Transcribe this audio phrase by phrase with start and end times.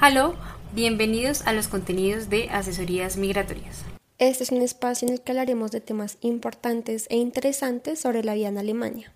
[0.00, 0.32] Hola,
[0.72, 3.84] bienvenidos a los contenidos de asesorías migratorias.
[4.18, 8.34] Este es un espacio en el que hablaremos de temas importantes e interesantes sobre la
[8.34, 9.12] vida en Alemania.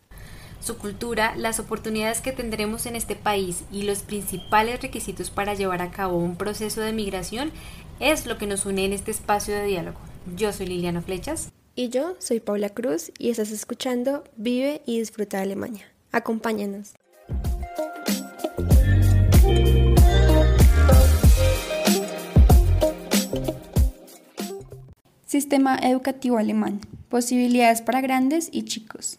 [0.63, 5.83] Su cultura, las oportunidades que tendremos en este país y los principales requisitos para llevar
[5.83, 7.51] a cabo un proceso de migración
[7.99, 9.99] es lo que nos une en este espacio de diálogo.
[10.37, 11.51] Yo soy Liliana Flechas.
[11.75, 15.85] Y yo soy Paula Cruz y estás escuchando Vive y Disfruta de Alemania.
[16.13, 16.95] Acompáñanos.
[25.27, 26.81] Sistema educativo alemán.
[27.09, 29.19] Posibilidades para grandes y chicos.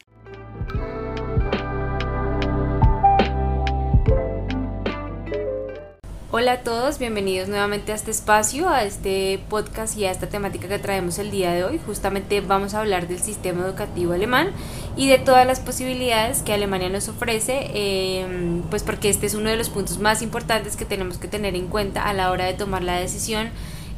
[6.44, 10.68] Hola a todos, bienvenidos nuevamente a este espacio, a este podcast y a esta temática
[10.68, 11.80] que traemos el día de hoy.
[11.86, 14.52] Justamente vamos a hablar del sistema educativo alemán
[14.98, 19.52] y de todas las posibilidades que Alemania nos ofrece, eh, pues porque este es uno
[19.52, 22.56] de los puntos más importantes que tenemos que tener en cuenta a la hora de
[22.56, 23.48] tomar la decisión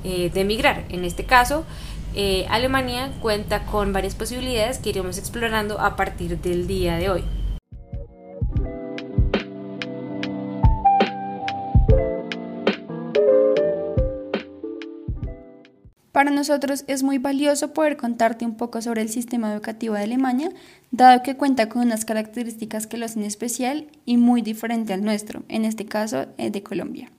[0.03, 0.83] eh, de emigrar.
[0.89, 1.65] En este caso,
[2.13, 7.23] eh, Alemania cuenta con varias posibilidades que iremos explorando a partir del día de hoy.
[16.15, 20.49] Para nosotros es muy valioso poder contarte un poco sobre el sistema educativo de Alemania,
[20.91, 25.43] dado que cuenta con unas características que lo hacen especial y muy diferente al nuestro,
[25.49, 27.11] en este caso eh, de Colombia.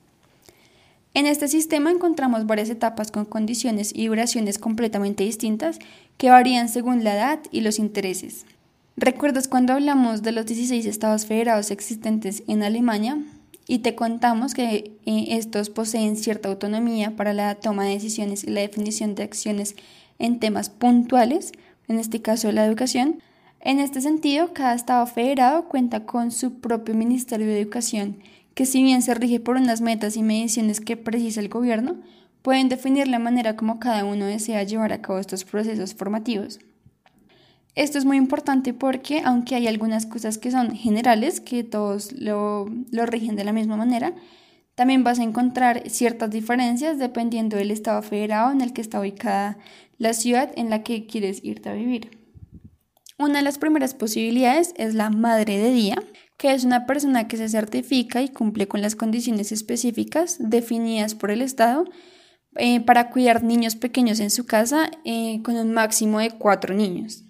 [1.13, 5.77] En este sistema encontramos varias etapas con condiciones y duraciones completamente distintas
[6.17, 8.47] que varían según la edad y los intereses.
[8.95, 13.19] ¿Recuerdas cuando hablamos de los 16 estados federados existentes en Alemania?
[13.67, 18.51] Y te contamos que eh, estos poseen cierta autonomía para la toma de decisiones y
[18.51, 19.75] la definición de acciones
[20.19, 21.51] en temas puntuales,
[21.87, 23.21] en este caso la educación.
[23.59, 28.17] En este sentido, cada estado federado cuenta con su propio Ministerio de Educación
[28.57, 31.97] que si bien se rige por unas metas y mediciones que precisa el gobierno,
[32.41, 36.57] pueden definir la manera como cada uno desea llevar a cabo estos procesos formativos.
[37.77, 42.65] Esto es muy importante porque, aunque hay algunas cosas que son generales, que todos lo,
[42.91, 44.15] lo, rigen de la misma manera,
[44.73, 49.59] también vas a encontrar ciertas diferencias dependiendo del estado federado en el que está ubicada
[49.99, 52.17] la ciudad en la que quieres irte a vivir.
[53.19, 56.03] Una de las primeras posibilidades es la madre de día,
[56.37, 61.29] que es una persona que se certifica y cumple con las condiciones específicas definidas por
[61.29, 61.85] el Estado
[62.55, 67.23] eh, para cuidar niños pequeños en su casa eh, con un máximo de cuatro niños.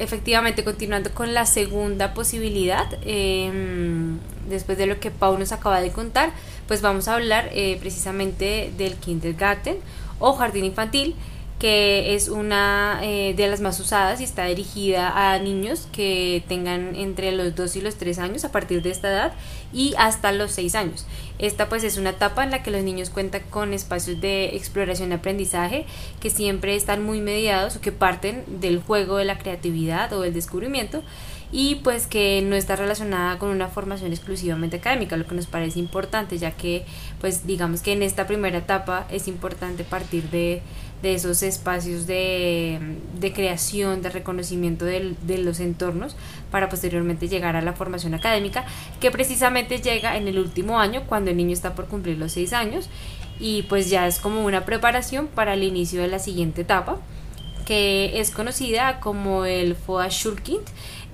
[0.00, 4.18] Efectivamente, continuando con la segunda posibilidad, em,
[4.48, 6.32] después de lo que Pau nos acaba de contar,
[6.66, 9.76] pues vamos a hablar eh, precisamente del kindergarten
[10.18, 11.16] o jardín infantil,
[11.60, 16.96] que es una eh, de las más usadas y está dirigida a niños que tengan
[16.96, 19.32] entre los 2 y los 3 años a partir de esta edad
[19.70, 21.06] y hasta los 6 años.
[21.38, 25.10] Esta pues es una etapa en la que los niños cuentan con espacios de exploración
[25.10, 25.84] y aprendizaje
[26.18, 30.32] que siempre están muy mediados o que parten del juego de la creatividad o del
[30.32, 31.02] descubrimiento
[31.52, 35.78] y pues que no está relacionada con una formación exclusivamente académica, lo que nos parece
[35.78, 36.84] importante, ya que
[37.20, 40.62] pues digamos que en esta primera etapa es importante partir de,
[41.02, 42.78] esos espacios de,
[43.34, 46.16] creación, de reconocimiento de, de los entornos
[46.50, 48.64] para posteriormente llegar a la formación académica,
[49.00, 52.52] que precisamente llega en el último año, cuando el niño está por cumplir los seis
[52.52, 52.88] años,
[53.38, 56.98] y pues ya es como una preparación para el inicio de la siguiente etapa,
[57.64, 60.64] que es conocida como el Vorschulkind,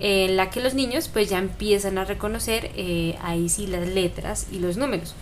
[0.01, 4.49] en la que los niños pues ya empiezan a reconocer eh, ahí sí las letras
[4.51, 5.15] y los números.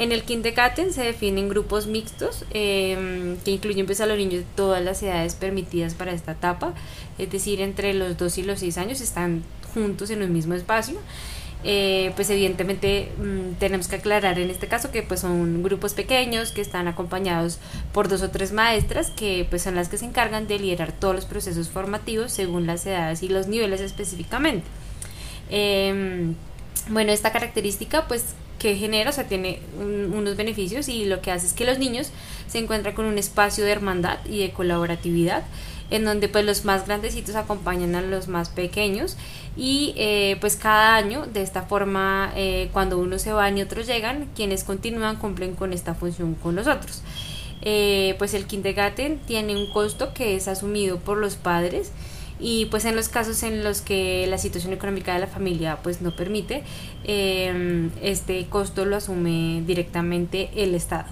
[0.00, 4.46] En el Kindergarten se definen grupos mixtos em, que incluyen pues a los niños de
[4.56, 6.72] todas las edades permitidas para esta etapa,
[7.18, 9.42] es decir, entre los 2 y los 6 años están
[9.74, 10.98] juntos en un mismo espacio
[11.62, 16.52] eh, pues evidentemente mm, tenemos que aclarar en este caso que pues son grupos pequeños
[16.52, 17.58] que están acompañados
[17.92, 21.14] por dos o tres maestras que pues son las que se encargan de liderar todos
[21.14, 24.64] los procesos formativos según las edades y los niveles específicamente.
[25.50, 26.34] Em,
[26.88, 28.24] bueno, esta característica pues
[28.58, 32.10] que genera, o sea, tiene unos beneficios y lo que hace es que los niños
[32.46, 35.44] se encuentran con un espacio de hermandad y de colaboratividad
[35.90, 39.16] en donde pues los más grandecitos acompañan a los más pequeños
[39.56, 43.86] y eh, pues cada año de esta forma eh, cuando uno se va y otros
[43.86, 47.02] llegan quienes continúan cumplen con esta función con los otros
[47.62, 51.90] eh, pues el kindergarten tiene un costo que es asumido por los padres
[52.40, 56.00] y pues en los casos en los que la situación económica de la familia pues
[56.00, 56.64] no permite,
[57.04, 61.08] em, este costo lo asume directamente el Estado.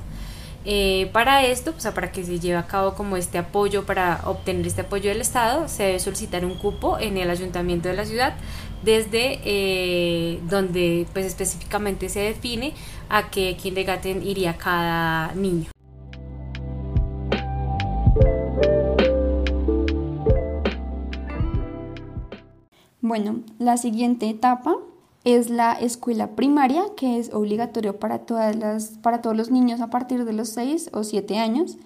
[0.65, 4.21] Eh, para esto, o sea, para que se lleve a cabo como este apoyo, para
[4.25, 8.05] obtener este apoyo del Estado, se debe solicitar un cupo en el ayuntamiento de la
[8.05, 8.35] ciudad,
[8.83, 12.75] desde eh, donde pues específicamente se define
[13.09, 15.71] a qué kindergarten iría cada niño.
[23.09, 24.77] Bueno, la siguiente etapa
[25.25, 29.89] es la escuela primaria, que es obligatorio para, todas las, para todos los niños a
[29.89, 31.79] partir de los 6 o 7 años.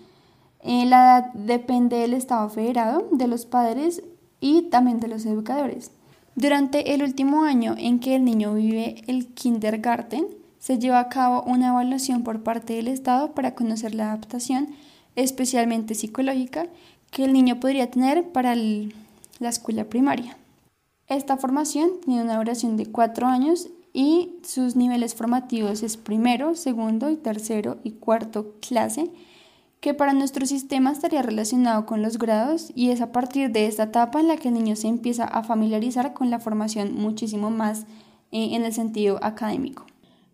[0.65, 4.03] Eh, la edad depende del Estado federado, de los padres
[4.41, 5.93] y también de los educadores.
[6.35, 10.27] Durante el último año en que el niño vive el kindergarten,
[10.59, 14.71] se lleva a cabo una evaluación por parte del Estado para conocer la adaptación,
[15.15, 16.67] especialmente psicológica,
[17.13, 20.37] que el niño podría tener para la escuela primaria.
[21.13, 27.11] Esta formación tiene una duración de cuatro años y sus niveles formativos es primero, segundo
[27.11, 29.11] y tercero y cuarto clase,
[29.81, 33.83] que para nuestro sistema estaría relacionado con los grados y es a partir de esta
[33.83, 37.83] etapa en la que el niño se empieza a familiarizar con la formación muchísimo más
[38.31, 39.85] eh, en el sentido académico.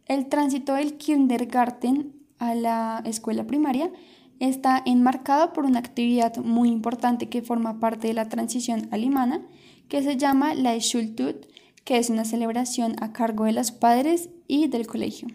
[0.07, 3.91] El tránsito del kindergarten a la escuela primaria
[4.39, 9.43] está enmarcado por una actividad muy importante que forma parte de la transición alemana
[9.89, 11.47] que se llama la Schultut,
[11.85, 15.29] que es una celebración a cargo de los padres y del colegio.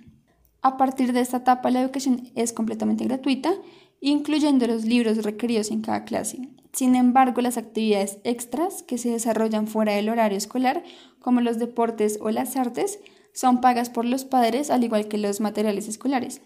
[0.61, 3.53] A partir de esta etapa la educación es completamente gratuita,
[3.99, 6.49] incluyendo los libros requeridos en cada clase.
[6.71, 10.83] Sin embargo, las actividades extras que se desarrollan fuera del horario escolar,
[11.19, 12.99] como los deportes o las artes,
[13.33, 16.41] son pagas por los padres al igual que los materiales escolares.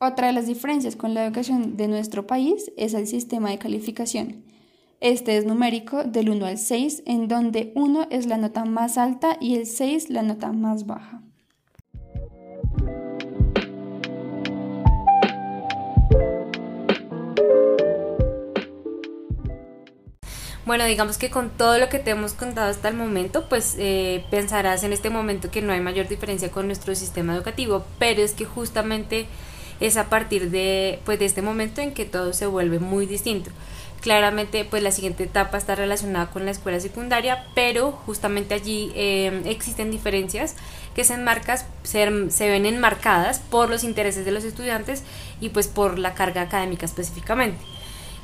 [0.00, 4.44] Otra de las diferencias con la educación de nuestro país es el sistema de calificación.
[5.02, 9.36] Este es numérico del 1 al 6, en donde 1 es la nota más alta
[9.40, 11.20] y el 6 la nota más baja.
[20.64, 24.24] Bueno, digamos que con todo lo que te hemos contado hasta el momento, pues eh,
[24.30, 28.34] pensarás en este momento que no hay mayor diferencia con nuestro sistema educativo, pero es
[28.34, 29.26] que justamente
[29.80, 33.50] es a partir de, pues, de este momento en que todo se vuelve muy distinto.
[34.02, 39.46] Claramente, pues la siguiente etapa está relacionada con la escuela secundaria, pero justamente allí em,
[39.46, 40.56] existen diferencias
[40.92, 45.04] que se, enmarcas, se, se, ven enmarcadas por los intereses de los estudiantes
[45.40, 47.58] y pues por la carga académica específicamente.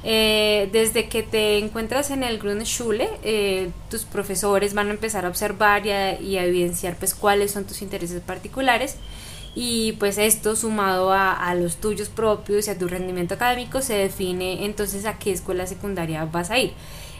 [0.02, 5.28] Eh, desde que te encuentras en el Grundschule, eh, tus profesores van a empezar a
[5.28, 8.96] observar y a, y a evidenciar pues cuáles son tus intereses particulares
[9.54, 14.64] y pues esto sumado a, los tuyos propios y a tu rendimiento académico se define
[14.64, 16.72] entonces a qué escuela secundaria vas a ir.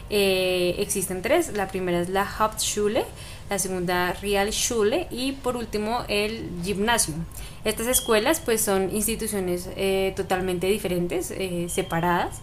[0.09, 3.03] Eh, existen tres, la primera es la Hauptschule,
[3.49, 7.25] la segunda Realschule y por último el Gymnasium.
[7.63, 12.41] Estas escuelas pues son instituciones eh, totalmente diferentes, eh, separadas,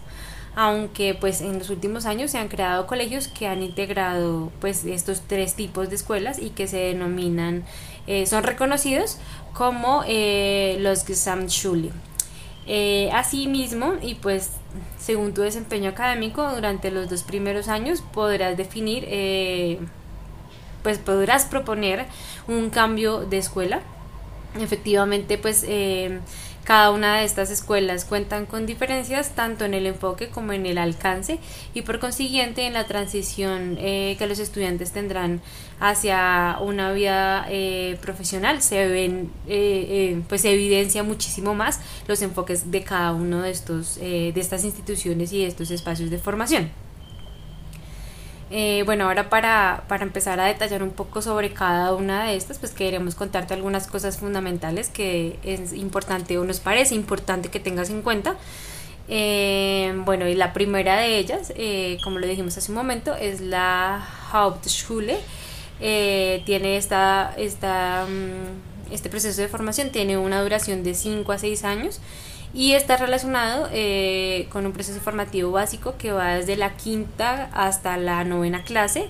[0.59, 5.21] aunque pues en los últimos años se han creado colegios que han integrado pues estos
[5.21, 7.63] tres tipos de escuelas y que se denominan,
[8.25, 9.17] son reconocidos
[9.53, 11.91] como eh, los Gesamtschule.
[12.67, 14.51] Eh, asimismo, y pues
[14.99, 19.79] según tu desempeño académico durante los dos primeros años podrás definir, eh,
[20.83, 22.05] pues podrás proponer
[22.47, 23.81] un cambio de escuela.
[24.59, 26.19] Efectivamente, pues eh,
[26.67, 30.77] cada una de estas escuelas cuentan con diferencias tanto en el enfoque como en el
[30.77, 31.39] alcance
[31.73, 35.39] y por consiguiente en la transición eh, que los estudiantes tendrán
[35.79, 42.69] hacia una vida eh, profesional se ven eh, pues se evidencia muchísimo más los enfoques
[42.69, 46.86] de cada uno de estos de estas instituciones y de estos espacios de formación.
[48.49, 52.59] Eh, bueno, ahora para, para, empezar a detallar un poco sobre cada una de estas,
[52.59, 57.89] pues queremos contarte algunas cosas fundamentales que es importante o nos parece importante que tengas
[57.89, 58.37] en cuenta.
[59.09, 63.41] Eh, bueno, y la primera de ellas, eh, como lo dijimos hace un momento, es
[63.41, 65.17] la Hauptschule.
[65.79, 71.63] tiene esta, esta, mm, este proceso de formación, tiene una duración de 5 a 6
[71.65, 71.99] años
[72.53, 77.97] y está relacionado eh, con un proceso formativo básico que va desde la quinta hasta
[77.97, 79.07] la novena clase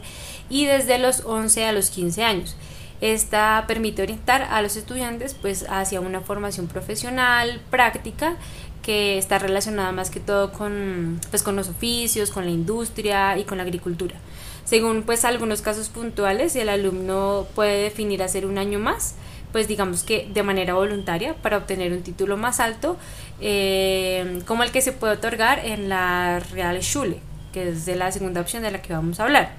[0.50, 2.56] y desde los 11 a los 15 años.
[3.00, 8.38] Esta permite orientar a los estudiantes pues hacia una formación profesional, práctica,
[8.82, 13.44] que está relacionada más que todo con, pues, con los oficios, con la industria y
[13.44, 14.16] con la agricultura.
[14.64, 19.16] Según pues algunos casos puntuales, el alumno puede definir hacer un año más
[19.58, 22.96] pues digamos que de manera voluntaria para obtener un título más alto,
[23.42, 27.18] eh, como el que se puede otorgar en la Real Schule,
[27.52, 29.56] que es de la segunda opción de la que vamos a hablar.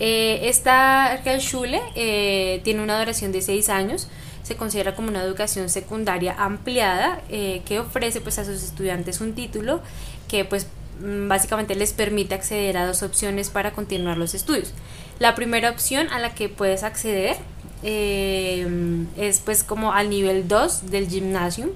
[0.00, 4.08] Eh, esta Real Schule eh, tiene una duración de 6 años,
[4.42, 9.80] se considera como una educación secundaria ampliada que ofrece pues a sus estudiantes un título
[10.26, 10.66] que pues
[10.98, 14.74] mm, básicamente les permite acceder a dos opciones para continuar los estudios.
[15.20, 17.36] La primera opción a la que puedes acceder
[17.82, 18.66] eh,
[19.16, 21.70] es pues como al nivel 2 del gymnasium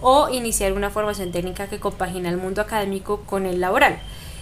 [0.00, 3.98] o iniciar una formación técnica que compagina el mundo académico con el laboral.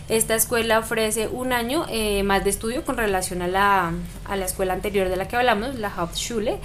[0.09, 3.93] Esta escuela ofrece un año eh, más de estudio con relación a la,
[4.25, 6.59] a la, escuela anterior de la que hablamos, la Hauptschule,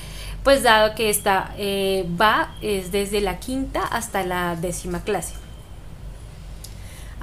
[0.44, 5.43] pues dado que esta eh, va es desde la quinta hasta la décima clase.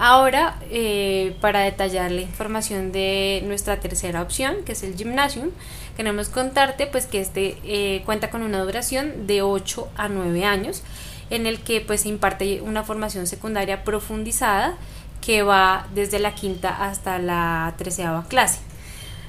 [0.03, 5.51] Ahora, eh, para detallar la información de nuestra tercera opción, que es el gymnasium,
[5.95, 10.83] queremos contarte pues que este eh, cuenta con una duración de 8 a 9 años,
[11.29, 14.79] en el que pues se imparte una formación secundaria profundizada
[15.21, 18.61] que va desde la quinta hasta la treceava clase.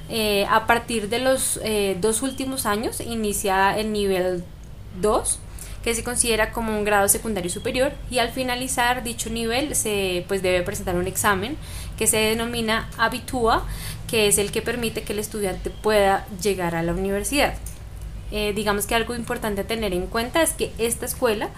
[0.08, 1.60] Eh, a partir de los
[2.00, 4.42] dos últimos años inicia el nivel
[5.02, 5.38] 2
[5.82, 10.42] que se considera como un grado secundario superior y al finalizar dicho nivel se pues
[10.42, 11.56] debe presentar un examen
[11.96, 13.66] que se denomina Abitua,
[14.08, 17.54] que es el que permite que el estudiante pueda llegar a la universidad.
[18.30, 21.50] Eh, digamos que algo importante a tener en cuenta es que esta escuela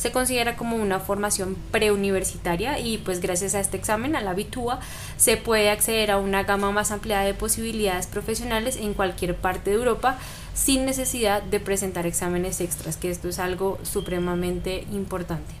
[0.00, 4.80] se considera como una formación preuniversitaria y pues gracias a este examen, a la Abitua,
[5.18, 9.76] se puede acceder a una gama más ampliada de posibilidades profesionales en cualquier parte de
[9.76, 10.18] Europa
[10.62, 15.54] sin necesidad de presentar exámenes extras, que esto es algo supremamente importante.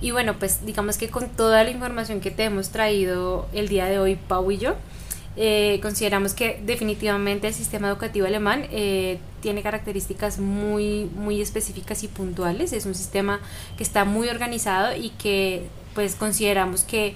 [0.00, 3.86] Y bueno, pues digamos que con toda la información que te hemos traído el día
[3.86, 4.76] de hoy, Pau y yo,
[5.40, 12.08] eh, consideramos que definitivamente el sistema educativo alemán eh, tiene características muy, muy específicas y
[12.08, 12.72] puntuales.
[12.72, 13.38] Es un sistema
[13.76, 17.14] que está muy organizado y que pues consideramos que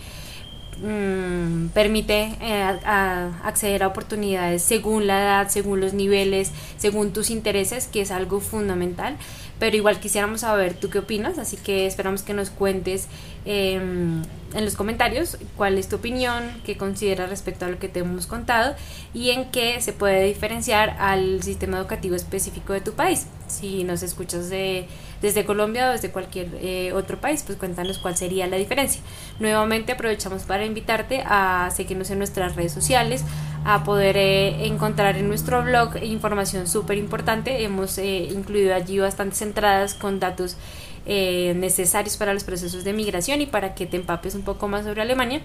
[0.78, 7.88] mm, permite eh, acceder a oportunidades según la edad, según los niveles, según tus intereses,
[7.88, 9.16] que es algo fundamental.
[9.58, 13.08] Pero igual quisiéramos saber tú qué opinas, así que esperamos que nos cuentes
[13.44, 14.22] em,
[14.54, 18.26] en los comentarios cuál es tu opinión, qué consideras respecto a lo que te hemos
[18.26, 18.74] contado
[19.14, 23.26] y en qué se puede diferenciar al sistema educativo específico de tu país.
[23.48, 24.86] Si nos escuchas de,
[25.20, 29.00] desde Colombia o desde cualquier eh, otro país, pues cuéntanos cuál sería la diferencia.
[29.40, 33.24] Nuevamente aprovechamos para invitarte a seguirnos en nuestras redes sociales,
[33.64, 37.64] a poder eh, encontrar en nuestro blog información súper importante.
[37.64, 40.56] Hemos eh, incluido allí bastantes entradas con datos
[41.04, 44.84] eh, necesarios para los procesos de migración y para que te empapes un poco más
[44.84, 45.40] sobre Alemania.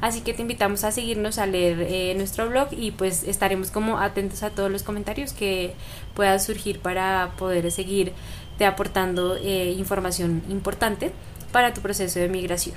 [0.00, 3.98] Así que te invitamos a seguirnos, a leer eh, nuestro blog y pues estaremos como
[3.98, 5.74] atentos a todos los comentarios que
[6.14, 8.14] puedan surgir para poder seguir
[8.56, 11.12] te aportando eh, información importante
[11.52, 12.76] para tu proceso de migración.